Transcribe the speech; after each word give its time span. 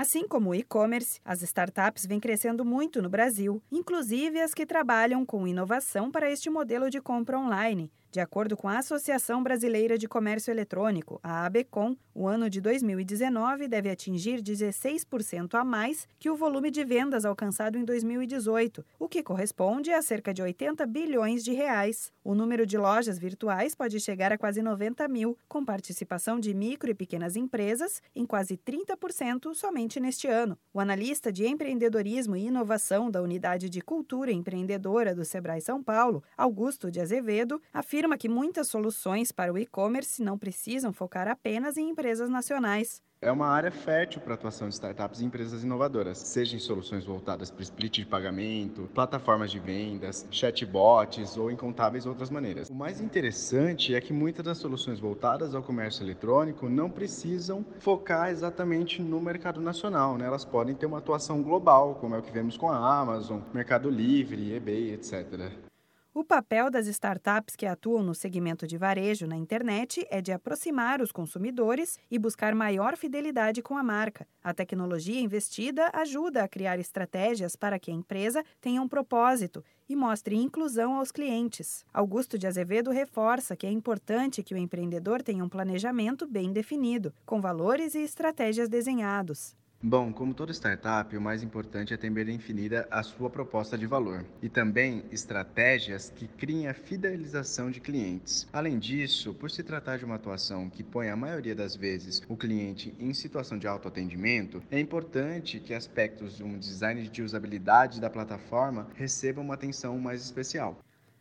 Assim 0.00 0.26
como 0.26 0.48
o 0.48 0.54
e-commerce, 0.54 1.20
as 1.22 1.42
startups 1.42 2.06
vêm 2.06 2.18
crescendo 2.18 2.64
muito 2.64 3.02
no 3.02 3.10
Brasil, 3.10 3.62
inclusive 3.70 4.40
as 4.40 4.54
que 4.54 4.64
trabalham 4.64 5.26
com 5.26 5.46
inovação 5.46 6.10
para 6.10 6.30
este 6.30 6.48
modelo 6.48 6.88
de 6.88 7.02
compra 7.02 7.38
online. 7.38 7.92
De 8.12 8.18
acordo 8.18 8.56
com 8.56 8.66
a 8.66 8.78
Associação 8.78 9.40
Brasileira 9.40 9.96
de 9.96 10.08
Comércio 10.08 10.50
Eletrônico, 10.50 11.20
a 11.22 11.46
ABECOM, 11.46 11.96
o 12.12 12.26
ano 12.26 12.50
de 12.50 12.60
2019 12.60 13.68
deve 13.68 13.88
atingir 13.88 14.42
16% 14.42 15.54
a 15.54 15.64
mais 15.64 16.08
que 16.18 16.28
o 16.28 16.34
volume 16.34 16.72
de 16.72 16.82
vendas 16.82 17.24
alcançado 17.24 17.78
em 17.78 17.84
2018, 17.84 18.84
o 18.98 19.08
que 19.08 19.22
corresponde 19.22 19.92
a 19.92 20.02
cerca 20.02 20.34
de 20.34 20.42
80 20.42 20.84
bilhões 20.86 21.44
de 21.44 21.52
reais. 21.52 22.12
O 22.24 22.34
número 22.34 22.66
de 22.66 22.76
lojas 22.76 23.16
virtuais 23.16 23.76
pode 23.76 24.00
chegar 24.00 24.32
a 24.32 24.38
quase 24.38 24.60
90 24.60 25.06
mil, 25.06 25.38
com 25.48 25.64
participação 25.64 26.40
de 26.40 26.52
micro 26.52 26.90
e 26.90 26.94
pequenas 26.94 27.36
empresas 27.36 28.02
em 28.12 28.26
quase 28.26 28.56
30% 28.56 29.54
somente 29.54 30.00
neste 30.00 30.26
ano. 30.26 30.58
O 30.74 30.80
analista 30.80 31.30
de 31.30 31.46
empreendedorismo 31.46 32.34
e 32.34 32.46
inovação 32.46 33.08
da 33.08 33.22
Unidade 33.22 33.70
de 33.70 33.80
Cultura 33.80 34.32
Empreendedora 34.32 35.14
do 35.14 35.24
Sebrae 35.24 35.60
São 35.60 35.80
Paulo, 35.80 36.24
Augusto 36.36 36.90
de 36.90 37.00
Azevedo, 37.00 37.62
afirma 37.72 37.99
afirma 38.00 38.16
que 38.16 38.30
muitas 38.30 38.66
soluções 38.68 39.30
para 39.30 39.52
o 39.52 39.58
e-commerce 39.58 40.22
não 40.22 40.38
precisam 40.38 40.90
focar 40.90 41.28
apenas 41.28 41.76
em 41.76 41.90
empresas 41.90 42.30
nacionais. 42.30 43.02
É 43.20 43.30
uma 43.30 43.46
área 43.46 43.70
fértil 43.70 44.22
para 44.22 44.32
a 44.32 44.36
atuação 44.36 44.66
de 44.66 44.72
startups 44.72 45.20
e 45.20 45.26
empresas 45.26 45.62
inovadoras, 45.62 46.16
seja 46.16 46.56
em 46.56 46.58
soluções 46.58 47.04
voltadas 47.04 47.50
para 47.50 47.62
split 47.62 47.96
de 47.96 48.06
pagamento, 48.06 48.88
plataformas 48.94 49.50
de 49.50 49.58
vendas, 49.58 50.26
chatbots 50.30 51.36
ou 51.36 51.50
incontáveis 51.50 52.06
outras 52.06 52.30
maneiras. 52.30 52.70
O 52.70 52.74
mais 52.74 53.02
interessante 53.02 53.94
é 53.94 54.00
que 54.00 54.14
muitas 54.14 54.46
das 54.46 54.56
soluções 54.56 54.98
voltadas 54.98 55.54
ao 55.54 55.62
comércio 55.62 56.02
eletrônico 56.02 56.70
não 56.70 56.88
precisam 56.88 57.62
focar 57.80 58.30
exatamente 58.30 59.02
no 59.02 59.20
mercado 59.20 59.60
nacional, 59.60 60.16
né? 60.16 60.24
elas 60.24 60.46
podem 60.46 60.74
ter 60.74 60.86
uma 60.86 60.96
atuação 60.96 61.42
global, 61.42 61.96
como 61.96 62.14
é 62.14 62.18
o 62.18 62.22
que 62.22 62.32
vemos 62.32 62.56
com 62.56 62.70
a 62.70 62.98
Amazon, 62.98 63.40
Mercado 63.52 63.90
Livre, 63.90 64.54
eBay, 64.54 64.94
etc. 64.94 65.69
O 66.12 66.24
papel 66.24 66.72
das 66.72 66.88
startups 66.88 67.54
que 67.54 67.64
atuam 67.64 68.02
no 68.02 68.16
segmento 68.16 68.66
de 68.66 68.76
varejo 68.76 69.28
na 69.28 69.36
internet 69.36 70.04
é 70.10 70.20
de 70.20 70.32
aproximar 70.32 71.00
os 71.00 71.12
consumidores 71.12 72.00
e 72.10 72.18
buscar 72.18 72.52
maior 72.52 72.96
fidelidade 72.96 73.62
com 73.62 73.78
a 73.78 73.82
marca. 73.82 74.26
A 74.42 74.52
tecnologia 74.52 75.20
investida 75.20 75.88
ajuda 75.92 76.42
a 76.42 76.48
criar 76.48 76.80
estratégias 76.80 77.54
para 77.54 77.78
que 77.78 77.92
a 77.92 77.94
empresa 77.94 78.44
tenha 78.60 78.82
um 78.82 78.88
propósito 78.88 79.64
e 79.88 79.94
mostre 79.94 80.34
inclusão 80.34 80.96
aos 80.96 81.12
clientes. 81.12 81.84
Augusto 81.94 82.36
de 82.36 82.48
Azevedo 82.48 82.90
reforça 82.90 83.54
que 83.54 83.64
é 83.64 83.70
importante 83.70 84.42
que 84.42 84.52
o 84.52 84.58
empreendedor 84.58 85.22
tenha 85.22 85.44
um 85.44 85.48
planejamento 85.48 86.26
bem 86.26 86.52
definido, 86.52 87.14
com 87.24 87.40
valores 87.40 87.94
e 87.94 88.00
estratégias 88.00 88.68
desenhados. 88.68 89.54
Bom, 89.82 90.12
como 90.12 90.34
toda 90.34 90.52
startup, 90.52 91.16
o 91.16 91.20
mais 91.22 91.42
importante 91.42 91.94
é 91.94 91.96
ter 91.96 92.10
bem 92.10 92.26
definida 92.26 92.86
a 92.90 93.02
sua 93.02 93.30
proposta 93.30 93.78
de 93.78 93.86
valor 93.86 94.26
e 94.42 94.48
também 94.50 95.06
estratégias 95.10 96.12
que 96.14 96.28
criem 96.28 96.68
a 96.68 96.74
fidelização 96.74 97.70
de 97.70 97.80
clientes. 97.80 98.46
Além 98.52 98.78
disso, 98.78 99.32
por 99.32 99.50
se 99.50 99.62
tratar 99.62 99.96
de 99.96 100.04
uma 100.04 100.16
atuação 100.16 100.68
que 100.68 100.84
põe 100.84 101.08
a 101.08 101.16
maioria 101.16 101.54
das 101.54 101.74
vezes 101.74 102.20
o 102.28 102.36
cliente 102.36 102.94
em 103.00 103.14
situação 103.14 103.56
de 103.56 103.66
autoatendimento, 103.66 104.62
é 104.70 104.78
importante 104.78 105.58
que 105.58 105.72
aspectos 105.72 106.36
de 106.36 106.44
um 106.44 106.58
design 106.58 107.08
de 107.08 107.22
usabilidade 107.22 108.02
da 108.02 108.10
plataforma 108.10 108.86
recebam 108.96 109.42
uma 109.42 109.54
atenção 109.54 109.98
mais 109.98 110.20
especial. 110.22 110.78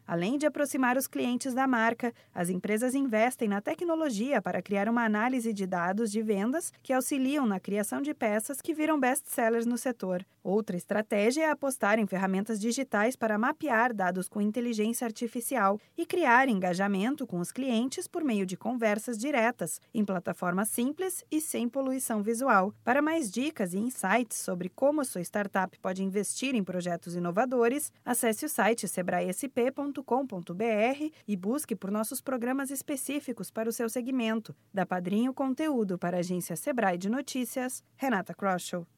Além 0.09 0.39
de 0.39 0.47
aproximar 0.47 0.97
os 0.97 1.05
clientes 1.05 1.53
da 1.53 1.67
marca, 1.67 2.11
as 2.33 2.49
empresas 2.49 2.95
investem 2.95 3.47
na 3.47 3.61
tecnologia 3.61 4.41
para 4.41 4.59
criar 4.59 4.89
uma 4.89 5.05
análise 5.05 5.53
de 5.53 5.67
dados 5.67 6.11
de 6.11 6.19
vendas 6.23 6.73
que 6.81 6.91
auxiliam 6.91 7.45
na 7.45 7.59
criação 7.59 8.01
de 8.01 8.11
peças 8.11 8.59
que 8.59 8.73
viram 8.73 8.99
best-sellers 8.99 9.67
no 9.67 9.77
setor. 9.77 10.25
Outra 10.43 10.75
estratégia 10.75 11.43
é 11.43 11.51
apostar 11.51 11.99
em 11.99 12.07
ferramentas 12.07 12.59
digitais 12.59 13.15
para 13.15 13.37
mapear 13.37 13.93
dados 13.93 14.27
com 14.27 14.41
inteligência 14.41 15.05
artificial 15.05 15.79
e 15.95 16.07
criar 16.07 16.49
engajamento 16.49 17.27
com 17.27 17.39
os 17.39 17.51
clientes 17.51 18.07
por 18.07 18.23
meio 18.23 18.47
de 18.47 18.57
conversas 18.57 19.15
diretas, 19.15 19.79
em 19.93 20.03
plataformas 20.03 20.69
simples 20.69 21.23
e 21.29 21.39
sem 21.39 21.69
poluição 21.69 22.23
visual. 22.23 22.73
Para 22.83 22.99
mais 22.99 23.29
dicas 23.29 23.75
e 23.75 23.77
insights 23.77 24.39
sobre 24.39 24.69
como 24.69 25.01
a 25.01 25.05
sua 25.05 25.21
startup 25.21 25.77
pode 25.77 26.01
investir 26.01 26.55
em 26.55 26.63
projetos 26.63 27.15
inovadores, 27.15 27.93
acesse 28.03 28.43
o 28.43 28.49
site 28.49 28.87
sebraesp.com 28.87 29.98
padrinho.com.br 30.03 31.13
e 31.27 31.35
busque 31.35 31.75
por 31.75 31.91
nossos 31.91 32.21
programas 32.21 32.71
específicos 32.71 33.51
para 33.51 33.69
o 33.69 33.73
seu 33.73 33.89
segmento. 33.89 34.55
Da 34.73 34.85
Padrinho 34.85 35.33
Conteúdo 35.33 35.97
para 35.97 36.17
a 36.17 36.19
agência 36.19 36.55
Sebrae 36.55 36.97
de 36.97 37.09
Notícias, 37.09 37.83
Renata 37.95 38.33
Kroschel. 38.33 38.89